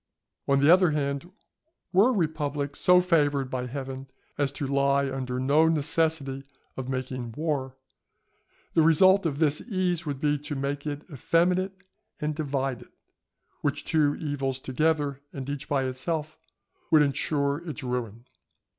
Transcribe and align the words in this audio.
On 0.47 0.59
the 0.59 0.73
other 0.73 0.89
hand, 0.89 1.29
were 1.93 2.09
a 2.09 2.11
republic 2.11 2.75
so 2.75 3.01
favoured 3.01 3.51
by 3.51 3.67
Heaven 3.67 4.09
as 4.35 4.51
to 4.53 4.65
lie 4.65 5.07
under 5.11 5.39
no 5.39 5.67
necessity 5.67 6.43
of 6.75 6.89
making 6.89 7.33
war, 7.33 7.77
the 8.73 8.81
result 8.81 9.27
of 9.27 9.37
this 9.37 9.61
ease 9.61 10.03
would 10.07 10.19
be 10.19 10.39
to 10.39 10.55
make 10.55 10.87
it 10.87 11.03
effeminate 11.13 11.77
and 12.19 12.33
divided 12.33 12.89
which 13.61 13.85
two 13.85 14.15
evils 14.15 14.59
together, 14.59 15.21
and 15.31 15.47
each 15.47 15.69
by 15.69 15.83
itself, 15.83 16.35
would 16.89 17.03
insure 17.03 17.59
its 17.69 17.83
ruin. 17.83 18.25